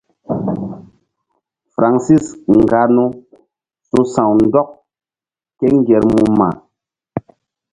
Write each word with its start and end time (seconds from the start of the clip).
Francis 1.73 2.25
nganou 2.57 3.09
su̧ 3.87 4.01
sa̧w 4.13 4.31
ndɔk 4.47 4.69
ke 5.57 5.65
ŋgermu 5.77 6.19
mma. 6.31 6.49